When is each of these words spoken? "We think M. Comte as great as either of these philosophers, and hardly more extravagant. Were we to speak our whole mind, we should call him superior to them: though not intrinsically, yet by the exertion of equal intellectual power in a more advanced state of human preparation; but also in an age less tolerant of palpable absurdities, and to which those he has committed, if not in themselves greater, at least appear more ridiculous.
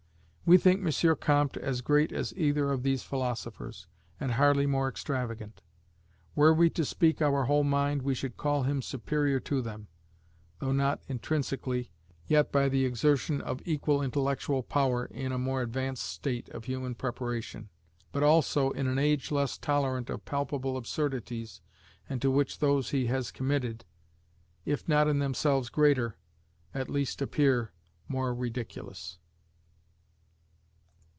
"We 0.43 0.57
think 0.57 0.83
M. 0.85 1.15
Comte 1.15 1.55
as 1.55 1.79
great 1.79 2.11
as 2.11 2.33
either 2.35 2.73
of 2.73 2.83
these 2.83 3.03
philosophers, 3.03 3.87
and 4.19 4.33
hardly 4.33 4.65
more 4.65 4.89
extravagant. 4.89 5.61
Were 6.35 6.53
we 6.53 6.69
to 6.71 6.83
speak 6.83 7.21
our 7.21 7.45
whole 7.45 7.63
mind, 7.63 8.01
we 8.01 8.13
should 8.13 8.35
call 8.35 8.63
him 8.63 8.81
superior 8.81 9.39
to 9.39 9.61
them: 9.61 9.87
though 10.59 10.73
not 10.73 11.01
intrinsically, 11.07 11.89
yet 12.27 12.51
by 12.51 12.67
the 12.67 12.83
exertion 12.83 13.39
of 13.39 13.61
equal 13.63 14.01
intellectual 14.01 14.61
power 14.61 15.05
in 15.05 15.31
a 15.31 15.37
more 15.37 15.61
advanced 15.61 16.03
state 16.03 16.49
of 16.49 16.65
human 16.65 16.95
preparation; 16.95 17.69
but 18.11 18.21
also 18.21 18.71
in 18.71 18.87
an 18.87 18.99
age 18.99 19.31
less 19.31 19.57
tolerant 19.57 20.09
of 20.09 20.25
palpable 20.25 20.75
absurdities, 20.75 21.61
and 22.09 22.21
to 22.21 22.29
which 22.29 22.59
those 22.59 22.89
he 22.89 23.05
has 23.05 23.31
committed, 23.31 23.85
if 24.65 24.85
not 24.85 25.07
in 25.07 25.19
themselves 25.19 25.69
greater, 25.69 26.17
at 26.73 26.89
least 26.89 27.21
appear 27.21 27.71
more 28.09 28.35
ridiculous. 28.35 29.17